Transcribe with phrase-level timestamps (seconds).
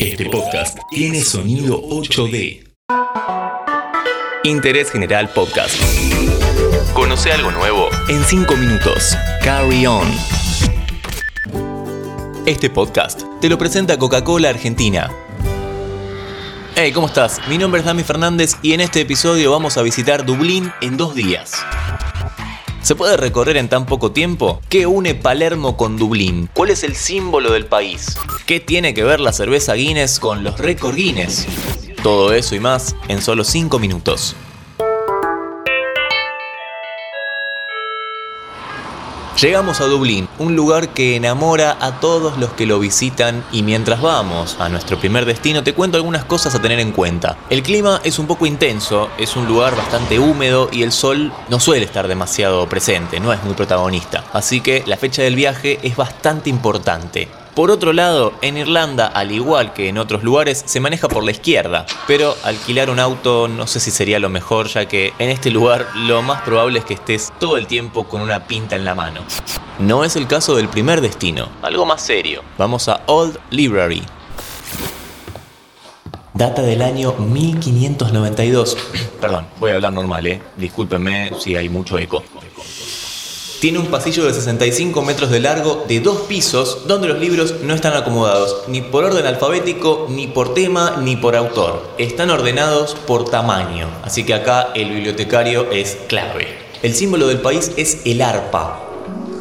[0.00, 2.66] Este podcast tiene sonido 8D.
[4.44, 5.74] Interés General Podcast.
[6.94, 9.14] Conoce algo nuevo en 5 minutos.
[9.44, 10.08] Carry on.
[12.46, 15.10] Este podcast te lo presenta Coca-Cola Argentina.
[16.76, 17.46] Hey, ¿cómo estás?
[17.50, 21.14] Mi nombre es Dami Fernández y en este episodio vamos a visitar Dublín en dos
[21.14, 21.62] días.
[22.82, 24.62] ¿Se puede recorrer en tan poco tiempo?
[24.70, 26.48] ¿Qué une Palermo con Dublín?
[26.54, 28.16] ¿Cuál es el símbolo del país?
[28.46, 31.46] ¿Qué tiene que ver la cerveza Guinness con los récord Guinness?
[32.02, 34.34] Todo eso y más en solo 5 minutos.
[39.40, 44.02] Llegamos a Dublín, un lugar que enamora a todos los que lo visitan y mientras
[44.02, 47.38] vamos a nuestro primer destino te cuento algunas cosas a tener en cuenta.
[47.48, 51.58] El clima es un poco intenso, es un lugar bastante húmedo y el sol no
[51.58, 55.96] suele estar demasiado presente, no es muy protagonista, así que la fecha del viaje es
[55.96, 57.28] bastante importante.
[57.54, 61.32] Por otro lado, en Irlanda, al igual que en otros lugares, se maneja por la
[61.32, 65.50] izquierda, pero alquilar un auto no sé si sería lo mejor, ya que en este
[65.50, 68.94] lugar lo más probable es que estés todo el tiempo con una pinta en la
[68.94, 69.22] mano.
[69.80, 72.42] No es el caso del primer destino, algo más serio.
[72.56, 74.04] Vamos a Old Library.
[76.32, 78.76] Data del año 1592.
[79.20, 80.40] Perdón, voy a hablar normal, ¿eh?
[80.56, 82.22] Discúlpenme si hay mucho eco.
[83.60, 87.74] Tiene un pasillo de 65 metros de largo de dos pisos donde los libros no
[87.74, 91.82] están acomodados ni por orden alfabético, ni por tema, ni por autor.
[91.98, 96.48] Están ordenados por tamaño, así que acá el bibliotecario es clave.
[96.82, 98.80] El símbolo del país es el arpa.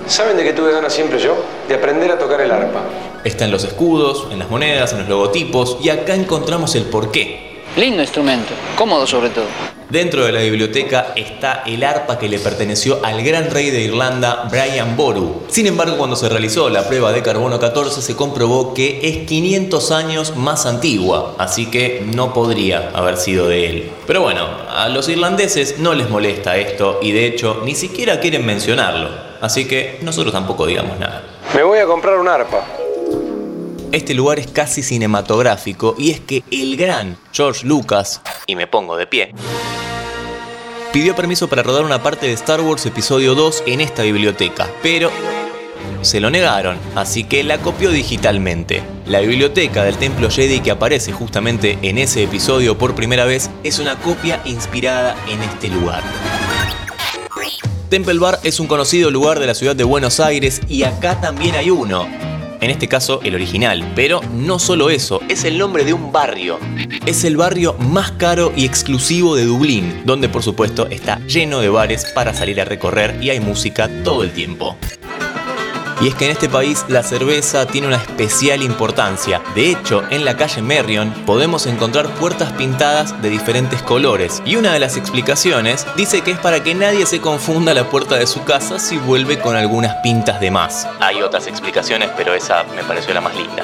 [0.06, 1.38] ¿Saben de qué tuve ganas siempre yo?
[1.70, 2.82] De aprender a tocar el arpa.
[3.24, 7.62] Está en los escudos, en las monedas, en los logotipos y acá encontramos el porqué.
[7.78, 9.79] Lindo instrumento, cómodo sobre todo.
[9.90, 14.48] Dentro de la biblioteca está el arpa que le perteneció al gran rey de Irlanda,
[14.52, 15.48] Brian Boru.
[15.48, 19.92] Sin embargo, cuando se realizó la prueba de carbono 14 se comprobó que es 500
[19.92, 23.92] años más antigua, así que no podría haber sido de él.
[24.06, 28.46] Pero bueno, a los irlandeses no les molesta esto y de hecho ni siquiera quieren
[28.46, 29.10] mencionarlo,
[29.42, 31.24] así que nosotros tampoco digamos nada.
[31.56, 32.64] Me voy a comprar un arpa.
[33.92, 38.98] Este lugar es casi cinematográfico y es que el gran George Lucas, y me pongo
[38.98, 39.32] de pie,
[40.92, 45.12] pidió permiso para rodar una parte de Star Wars Episodio 2 en esta biblioteca, pero
[46.02, 48.82] se lo negaron, así que la copió digitalmente.
[49.06, 53.78] La biblioteca del Templo Jedi que aparece justamente en ese episodio por primera vez es
[53.78, 56.02] una copia inspirada en este lugar.
[57.90, 61.56] Temple Bar es un conocido lugar de la ciudad de Buenos Aires y acá también
[61.56, 62.08] hay uno,
[62.62, 63.94] en este caso el original.
[63.96, 66.60] Pero no solo eso, es el nombre de un barrio.
[67.06, 71.70] Es el barrio más caro y exclusivo de Dublín, donde por supuesto está lleno de
[71.70, 74.78] bares para salir a recorrer y hay música todo el tiempo.
[76.02, 79.42] Y es que en este país la cerveza tiene una especial importancia.
[79.54, 84.42] De hecho, en la calle Merrion podemos encontrar puertas pintadas de diferentes colores.
[84.46, 88.16] Y una de las explicaciones dice que es para que nadie se confunda la puerta
[88.16, 90.88] de su casa si vuelve con algunas pintas de más.
[91.02, 93.64] Hay otras explicaciones, pero esa me pareció la más linda.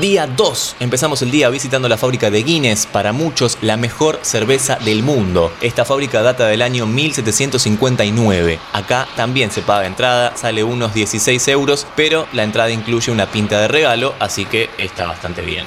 [0.00, 0.76] Día 2.
[0.80, 5.52] Empezamos el día visitando la fábrica de Guinness, para muchos la mejor cerveza del mundo.
[5.60, 8.58] Esta fábrica data del año 1759.
[8.72, 13.60] Acá también se paga entrada, sale unos 16 euros, pero la entrada incluye una pinta
[13.60, 15.66] de regalo, así que está bastante bien.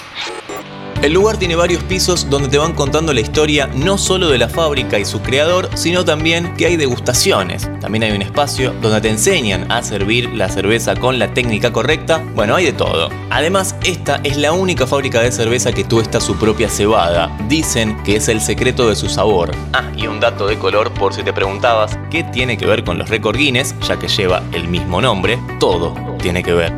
[1.03, 4.47] El lugar tiene varios pisos donde te van contando la historia no solo de la
[4.47, 7.69] fábrica y su creador, sino también que hay degustaciones.
[7.81, 12.23] También hay un espacio donde te enseñan a servir la cerveza con la técnica correcta.
[12.35, 13.09] Bueno, hay de todo.
[13.31, 17.35] Además, esta es la única fábrica de cerveza que tuesta su propia cebada.
[17.49, 19.51] Dicen que es el secreto de su sabor.
[19.73, 22.97] Ah, y un dato de color por si te preguntabas qué tiene que ver con
[22.97, 25.37] los récord Guinness, ya que lleva el mismo nombre.
[25.59, 26.73] Todo tiene que ver.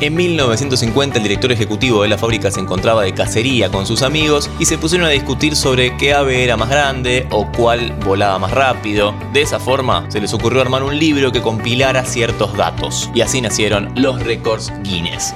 [0.00, 4.48] En 1950 el director ejecutivo de la fábrica se encontraba de cacería con sus amigos
[4.58, 8.52] y se pusieron a discutir sobre qué ave era más grande o cuál volaba más
[8.52, 9.14] rápido.
[9.32, 13.40] De esa forma se les ocurrió armar un libro que compilara ciertos datos y así
[13.40, 15.34] nacieron los récords Guinness.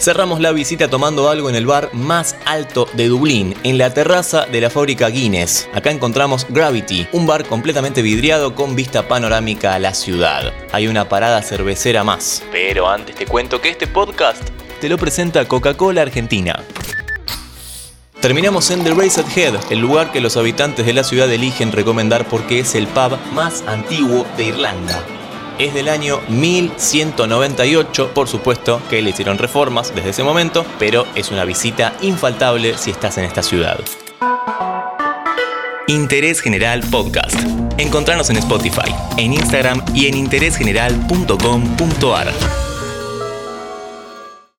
[0.00, 4.46] Cerramos la visita tomando algo en el bar más alto de Dublín, en la terraza
[4.46, 5.68] de la fábrica Guinness.
[5.74, 10.54] Acá encontramos Gravity, un bar completamente vidriado con vista panorámica a la ciudad.
[10.72, 12.42] Hay una parada cervecera más.
[12.50, 14.42] Pero antes te cuento que este podcast
[14.80, 16.64] te lo presenta Coca-Cola Argentina.
[18.22, 22.26] Terminamos en The Race Head, el lugar que los habitantes de la ciudad eligen recomendar
[22.26, 25.04] porque es el pub más antiguo de Irlanda
[25.60, 28.12] es del año 1198.
[28.14, 32.90] Por supuesto que le hicieron reformas desde ese momento, pero es una visita infaltable si
[32.90, 33.78] estás en esta ciudad.
[35.86, 37.38] Interés General Podcast.
[37.78, 42.59] Encontrarnos en Spotify, en Instagram y en interésgeneral.com.ar.